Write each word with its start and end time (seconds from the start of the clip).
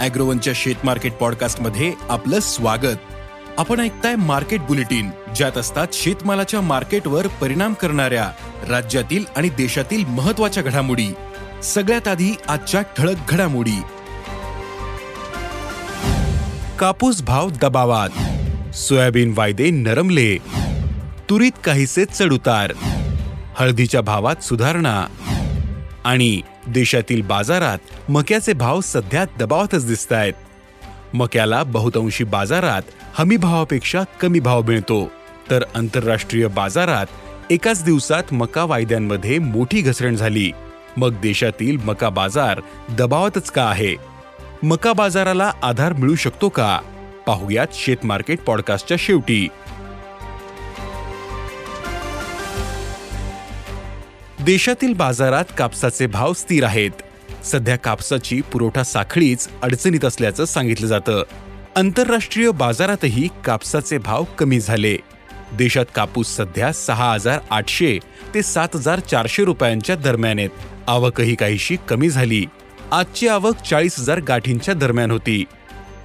अॅग्रोवनच्या 0.00 0.52
शेत 0.56 0.74
मार्केट 0.84 1.12
पॉडकास्टमध्ये 1.12 1.92
आपलं 2.08 2.40
स्वागत. 2.40 2.96
आपण 3.58 3.80
ऐकताय 3.80 4.16
मार्केट 4.16 4.60
बुलेटिन 4.60 5.10
ज्यात 5.36 5.58
असतात 5.58 5.86
शेतमालाच्या 5.92 6.60
मार्केटवर 6.60 7.26
परिणाम 7.26 7.74
करणाऱ्या 7.74 8.30
राज्यातील 8.68 9.24
आणि 9.36 9.48
देशातील 9.48 10.04
महत्त्वाच्या 10.04 10.62
घडामोडी. 10.62 11.08
सगळ्यात 11.62 12.08
आधी 12.08 12.36
आजच्या 12.48 12.82
ठळक 12.82 13.16
घडामोडी. 13.28 13.82
कापूस 16.78 17.22
भाव 17.22 17.50
दबावात. 17.50 18.08
सोयाबीन 18.74 19.34
वायदे 19.36 19.70
नरमले. 19.70 20.36
तुरीत 21.30 21.52
काहीसे 21.64 22.04
चढउतार 22.04 22.72
हळदीच्या 23.58 24.00
भावात 24.00 24.42
सुधारणा. 24.42 25.06
आणि 26.04 26.40
देशातील 26.68 27.22
बाजारात 27.22 27.78
मक्याचे 28.10 28.52
भाव 28.52 28.80
सध्या 28.80 29.24
दबावातच 29.38 29.86
दिसत 29.86 30.12
आहेत 30.12 30.32
मक्याला 31.14 31.62
बहुतांशी 31.62 32.24
बाजारात 32.24 32.82
हमी 33.14 33.36
भावापेक्षा 33.36 34.02
कमी 34.20 34.40
भाव 34.40 34.62
मिळतो. 34.62 35.12
तर 35.50 35.64
आंतरराष्ट्रीय 35.74 36.46
बाजारात 36.46 37.06
एकाच 37.50 37.84
दिवसात 37.84 38.22
मका 38.32 38.64
वायद्यांमध्ये 38.64 39.38
मोठी 39.38 39.80
घसरण 39.80 40.16
झाली. 40.16 40.52
मग 40.96 41.20
देशातील 41.20 41.76
मका 41.76 42.08
बाजार 42.08 42.60
दबावातच 42.90 43.50
का 43.50 43.64
आहे? 43.64 43.94
मका 44.62 44.92
बाजाराला 44.92 45.52
आधार 45.62 45.92
मिळू 45.92 46.14
शकतो 46.14 46.48
का? 46.48 46.80
पाहुयात 47.26 47.66
शेत 47.72 47.96
मार्केट 48.04 48.40
पॉडकास्टच्या 48.40 48.96
शेवटी. 49.00 49.48
देशातील 54.44 54.94
बाजारात 54.94 55.44
कापसाचे 55.58 56.06
भाव 56.06 56.32
स्थिर 56.32 56.64
आहेत. 56.64 56.90
सध्या 57.44 57.76
कापसाची 57.76 58.40
पुरवठा 58.40 58.82
साखळीच 58.82 59.48
अडचणीत 59.62 60.04
असल्याचं 60.04 60.44
सांगितलं 60.44 60.86
जातं. 60.86 61.22
आंतरराष्ट्रीय 61.76 62.50
बाजारातही 62.50 63.28
कापसाचे 63.44 63.98
भाव 63.98 64.24
कमी 64.38 64.60
झाले. 64.60 64.96
देशात 65.52 65.84
कापूस 65.94 66.36
सध्या 66.36 66.72
सहा 66.72 67.12
हजार 67.12 67.38
आठशे 67.50 67.98
ते 68.34 68.42
सात 68.42 68.68
हजार 68.74 68.98
चारशे 68.98 69.44
रुपयांच्या 69.44 69.96
दरम्यान 69.96 70.38
आहेत. 70.38 70.50
आवकही 70.86 71.34
काहीशी 71.34 71.76
कमी 71.88 72.10
झाली. 72.10 72.44
आजची 72.92 73.28
आवक 73.28 73.56
चाळीस 73.56 74.00
हजार 74.00 74.20
गाठींच्या 74.20 74.74
दरम्यान 74.74 75.10
होती. 75.10 75.44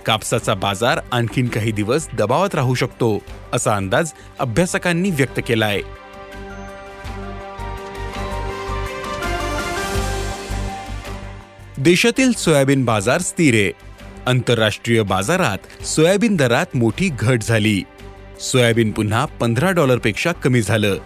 कापसाचा 0.06 0.54
बाजार 0.54 1.00
आणखीन 1.12 1.48
काही 1.48 1.72
दिवस 1.72 2.08
दबावात 2.14 2.56
राहू 2.56 2.76
शकतो 2.76 3.20
असा 3.54 3.76
अंदाज 3.76 4.12
अभ्यासकांनी 4.40 5.10
व्यक्त 5.10 5.40
केलाय. 5.48 5.82
देशातील 11.84 12.32
सोयाबीन 12.32 12.86
बाजार 12.86 13.22
स्थिर 13.22 13.54
आहे. 13.54 13.72
आंतरराष्ट्रीय 14.26 15.02
बाजारात 15.02 15.84
सोयाबीन 15.84 16.36
दरात 16.36 16.66
मोठी 16.76 17.10
घट 17.20 17.44
झाली. 17.44 17.84
सोयाबीन 18.40 18.92
पुन्हा 18.92 19.26
पंधरा 19.26 19.72
डॉलरपेक्षा 19.72 20.32
कमी 20.32 20.62
झालं. 20.62 20.98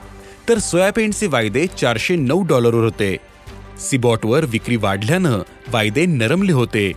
तर 0.50 0.58
सोयाबीनचे 0.58 1.28
वायदे 1.28 1.68
चारशे 1.68 2.16
नऊ 2.16 2.44
डॉलरवर 2.44 2.84
होते. 2.84 3.18
सिबॉटवर 3.90 4.46
विक्री 4.46 4.76
वाढल्यानं 4.76 5.40
वायदे 5.68 6.06
नरमले 6.06 6.52
होते. 6.52 6.92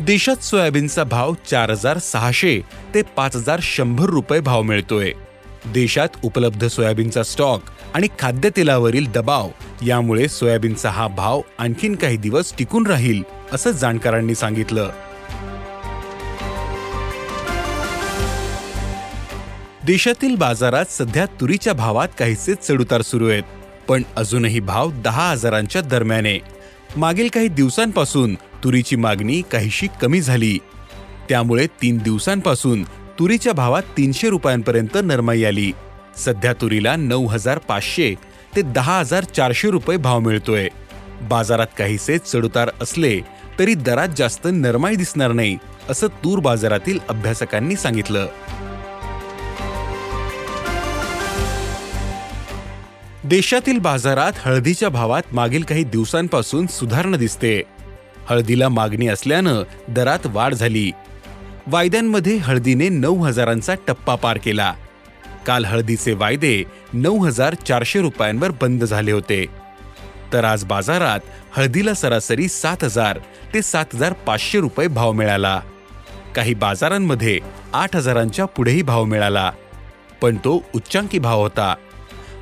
देशात 0.00 0.36
सोयाबीनचा 0.36 1.04
भाव 1.04 1.34
चार 1.50 1.70
हजार 1.70 1.98
सहाशे 1.98 2.60
ते 2.94 3.02
पाच 3.02 3.36
हजार 3.36 3.60
शंभर 3.62 4.06
रुपये 4.06 4.40
भाव 4.40 4.62
मिळतोय. 4.62 5.12
देशात 5.66 6.08
उपलब्ध 6.22 6.66
सोयाबीनचा 6.66 7.22
स्टॉक 7.22 7.62
आणि 7.94 8.08
खाद्यतेलावरील 8.18 9.10
दबाव 9.12 9.48
यामुळे 9.82 10.28
सोयाबीनचा 10.28 10.90
हा 10.90 11.08
भाव 11.08 11.40
आणखीन 11.58 11.94
काही 11.94 12.16
दिवस 12.16 12.52
टिकून 12.58 12.86
राहील 12.86 13.22
असं 13.52 13.70
जाणकारांनी 13.70 14.34
सांगितलं. 14.34 14.90
देशातील 19.86 20.36
बाजारात 20.36 20.84
सध्या 20.90 21.26
तुरीच्या 21.26 21.72
भावात 21.72 22.08
काहीसे 22.18 22.54
चढउतार 22.54 23.02
सुरू 23.02 23.28
आहेत 23.28 23.42
पण 23.88 24.02
अजूनही 24.16 24.60
भाव 24.60 24.90
दहा 24.90 25.30
हजारांच्या 25.30 25.82
दरम्याने. 25.82 26.38
मागील 26.96 27.28
काही 27.28 27.48
दिवसांपासून 27.48 28.34
तुरीची 28.34 28.96
मागणी 28.96 29.42
काहीशी 29.52 29.86
कमी 30.02 30.20
झाली. 30.20 30.58
त्यामुळे 31.28 31.66
तीन 31.66 31.98
दिवसांपासून 31.98 32.82
तुरीच्या 33.18 33.52
भावात 33.52 33.82
तीनशे 33.82 34.28
रुपयांपर्यंत 34.28 34.98
नरमाई 35.04 35.44
आली. 35.44 35.72
सध्या 36.16 36.52
तुरीला 36.52 36.96
नऊ 36.96 37.26
हजार 37.26 37.58
पाचशे 37.58 38.14
ते 38.56 38.62
दहा 38.62 38.98
हजार 38.98 39.24
चारशे 39.24 39.70
रुपये 39.70 39.96
भाव 39.96 40.20
मिळतोय. 40.20 40.68
बाजारात 41.22 41.66
काहीसे 41.78 42.18
चढउतार 42.18 42.70
असले 42.80 43.20
तरी 43.58 43.74
दरात 43.74 44.08
जास्त 44.16 44.48
नरमाई 44.52 44.94
दिसणार 44.94 45.32
नाही 45.32 45.58
असं 45.88 46.06
तूर 46.06 46.38
बाजारातील 46.38 46.98
अभ्यासकांनी 47.08 47.76
सांगितलं. 47.76 48.26
देशातील 53.24 53.78
बाजारात 53.78 54.32
हळदीच्या 54.36 54.88
भावात 54.88 55.22
मागील 55.32 55.62
काही 55.62 55.84
दिवसांपासून 55.84 56.66
सुधारणा 56.66 57.16
दिसते. 57.16 57.62
हळदीला 58.28 58.68
मागणी 58.68 59.08
असल्यानं 59.08 59.62
दरात 59.88 60.26
वाढ 60.26 60.54
झाली. 60.54 60.90
वायद्यांमध्ये 61.66 62.36
हळदीने 62.36 62.88
नऊ 62.88 63.22
हजारांचा 63.24 63.74
टप्पा 63.88 64.14
पार 64.14 64.38
केला. 64.44 64.74
काल 65.50 65.64
हळदीचे 65.64 66.12
वायदे 66.12 66.64
नऊ 66.92 67.26
हजार 67.26 67.54
चारशे 67.54 68.00
रुपयांवर 68.00 68.50
बंद 68.50 68.84
झाले 68.84 69.12
होते. 69.12 69.46
तर 70.32 70.44
आज 70.44 70.64
बाजारात 70.64 71.20
हळदीला 71.52 71.94
सरासरी 71.94 72.48
सात 72.48 72.84
हजार 72.84 73.18
ते 73.54 73.62
सात 73.62 73.84
हजार 73.94 74.12
पाचशे 74.12 74.60
रुपये 74.60 74.86
भाव 74.86 75.12
मिळाला. 75.12 75.60
काही 76.36 76.54
बाजारांमध्ये 76.54 77.38
आठ 77.72 77.96
हजारांच्या 77.96 78.44
पुढेही 78.44 78.82
भाव 78.82 79.04
मिळाला. 79.04 79.50
पण 80.22 80.36
तो 80.36 80.62
उच्चांकी 80.74 81.18
भाव 81.18 81.40
होता. 81.40 81.74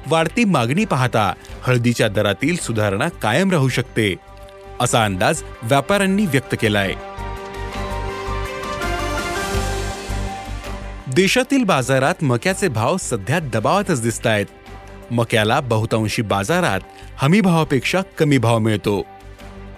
वाढती 0.06 0.44
मागणी 0.44 0.84
पाहता 0.84 1.32
हळदीच्या 1.62 2.08
दरातील 2.08 2.56
सुधारणा 2.56 3.08
कायम 3.08 3.50
राहू 3.50 3.68
शकते 3.68 4.14
असा 4.80 5.04
अंदाज 5.04 5.42
व्यापाऱ्यांनी 5.62 6.26
व्यक्त 6.26 6.54
केलाय. 6.60 6.94
देशातील 11.18 11.64
बाजारात 11.64 12.22
मक्याचे 12.24 12.68
भाव 12.68 12.96
सध्या 12.96 13.38
दबावातच 13.38 14.02
दिसत 14.02 14.26
आहेत 14.26 15.12
मक्याला 15.12 15.60
बहुतांशी 15.60 16.22
बाजारात 16.22 16.80
हमी 17.16 17.40
भावापेक्षा 17.40 18.00
कमी 18.18 18.38
भाव 18.38 18.58
मिळतो. 18.58 19.02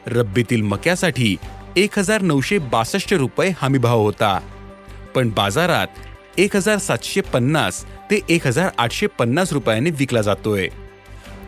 रब्बीतील 0.06 0.62
मक्यासाठी 0.62 1.36
एक 1.76 1.98
हजार 1.98 2.22
नऊशे 2.22 2.58
बासष्ट 2.58 3.14
रुपये 3.14 3.52
हमी 3.58 3.78
भाव 3.78 4.00
होता. 4.00 4.38
पण 5.14 5.30
बाजारात 5.30 5.86
एक 6.38 6.56
हजार 6.56 6.78
सातशे 6.78 7.20
पन्नास 7.20 7.84
ते 8.10 8.20
एक 8.28 8.46
हजार 8.46 8.70
आठशे 8.78 9.06
पन्नास 9.06 9.52
रुपयांनी 9.52 9.90
विकला 9.90 10.22
जातोय. 10.22 10.68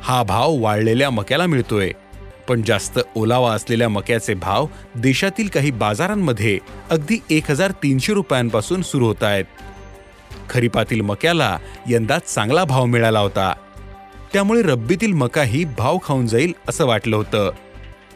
हा 0.03 0.23
भाव 0.23 0.55
वाढलेल्या 0.55 1.11
मक्याला 1.11 1.47
मिळतोय. 1.47 1.93
पण 2.49 2.63
जास्त 2.63 2.99
ओलावा 3.17 3.53
असलेल्या 3.55 3.89
मक्याचे 3.89 4.35
भाव 4.35 4.67
देशातील 4.95 5.49
काही 5.49 5.71
बाजारांमध्ये 5.71 6.59
अगदी 6.91 7.19
एक 7.31 7.51
हजार 7.51 7.71
तीनशे 7.71 8.13
रुपयांपासून 8.13 8.83
सुरू 8.83 9.07
होत 9.07 9.23
आहेत 9.23 9.45
खरीपातील 10.51 11.01
मक्याला 11.01 11.59
यंदा 11.89 12.19
चांगला 12.19 12.65
भाव 12.65 12.85
मिळाला 12.85 13.21
होता. 13.21 13.55
त्यामुळे 14.33 14.63
रब्बीतील 14.63 15.13
मकाही 15.13 15.65
भाव 15.65 15.99
खाऊन 16.05 16.27
जाईल 16.27 16.53
असं 16.69 16.87
वाटलं 16.87 17.17
होतं. 17.17 17.51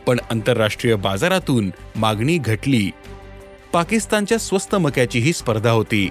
पण 0.06 0.18
आंतरराष्ट्रीय 0.30 0.94
बाजारातून 0.94 1.70
मागणी 1.96 2.38
घटली. 2.38 2.90
पाकिस्तानच्या 3.72 4.38
स्वस्त 4.38 4.76
मक्याचीही 4.76 5.32
स्पर्धा 5.32 5.70
होती. 5.70 6.08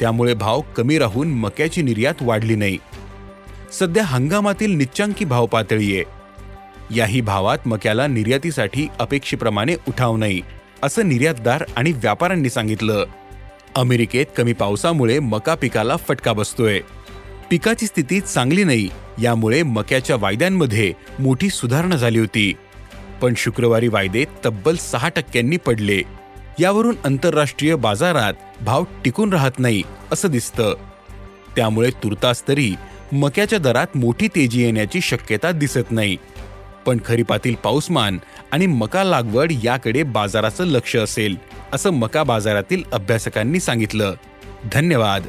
त्यामुळे 0.00 0.34
भाव 0.34 0.60
कमी 0.60 0.98
राहून 0.98 1.28
मक्याची 1.28 1.82
निर्यात 1.82 2.14
वाढली 2.20 2.54
नाही. 2.54 2.78
सध्या 3.72 4.04
हंगामातील 4.04 4.70
निच्चांकी 4.70 5.24
भाव 5.24 5.46
पातळी 5.46 5.96
आहे 5.96 6.20
याही 6.96 7.20
भावात 7.20 7.58
मक्याला 7.66 8.06
निर्यातीसाठी 8.06 8.86
अपेक्षेप्रमाणे 8.98 9.76
उठाव 9.88 10.16
नाही 10.16 10.40
असं 10.82 11.08
निर्यातदार 11.08 11.64
आणि 11.76 11.92
व्यापाऱ्यांनी 11.92 12.50
सांगितलं. 12.50 13.04
अमेरिकेत 13.76 14.26
कमी 14.36 14.52
पावसामुळे 14.52 15.18
मका 15.18 15.54
पिकाला 15.54 15.96
फटका 15.96 16.32
बसतोय. 16.32 16.80
पिकाची 17.50 17.86
स्थिती 17.86 18.20
चांगली 18.20 18.64
नाही 18.64 18.88
यामुळे 19.22 19.62
मक्याच्या 19.62 20.16
वायद्यांमध्ये 20.16 20.92
मोठी 21.18 21.50
सुधारणा 21.50 21.96
झाली 21.96 22.18
होती. 22.18 22.54
पण 23.22 23.34
शुक्रवारी 23.36 23.88
वायदे 23.88 24.24
तब्बल 24.44 24.76
सहा 24.76 25.08
टक्क्यांनी 25.08 25.56
पडले. 25.56 26.02
यावरून 26.60 26.96
आंतरराष्ट्रीय 27.04 27.74
बाजारात 27.74 28.34
भाव 28.62 28.84
टिकून 29.04 29.32
राहत 29.32 29.58
नाही 29.58 29.82
असं 30.12 30.28
दिसतं. 30.28 30.74
त्यामुळे 31.56 31.90
तुर्तास 31.90 32.48
तरी 32.48 32.74
मक्याच्या 33.12 33.58
दरात 33.58 33.86
मोठी 33.94 34.28
तेजी 34.28 34.62
येण्याची 34.62 35.00
शक्यता 35.00 35.50
दिसत 35.50 35.90
नाही. 35.90 36.16
पण 36.86 36.98
खरीपातील 37.04 37.54
पाऊसमान 37.54 38.18
आणि 38.52 38.66
मका 38.66 39.04
लागवड 39.04 39.52
याकडे 39.64 40.02
बाजाराचं 40.02 40.64
लक्ष 40.64 40.96
असेल. 40.96 41.36
असं 41.72 41.90
मका 41.90 42.22
बाजारातील 42.22 42.82
अभ्यासकांनी 42.92 43.60
सांगितलं. 43.60 44.14
धन्यवाद. 44.72 45.26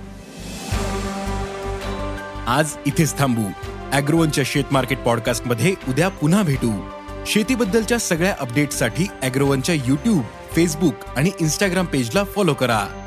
आज 2.47 2.73
इथेच 2.85 3.17
थांबू. 3.17 3.43
अॅग्रोवनच्या 3.91 4.43
शेत 4.47 4.63
मार्केट 4.71 4.99
पॉडकास्टमध्ये 4.99 5.75
उद्या 5.89 6.07
पुन्हा 6.07 6.43
भेटू. 6.43 6.89
शेतीबद्दलच्या 7.25 7.97
सगळ्या 7.97 8.35
अपडेटसाठी 8.39 9.07
अॅग्रोवनच्या 9.21 9.75
युट्यूब 9.75 10.23
फेसबुक 10.55 10.93
आणि 11.15 11.31
इन्स्टाग्राम 11.41 11.85
पेजला 11.85 12.23
फॉलो 12.23 12.53
करा. 12.53 13.00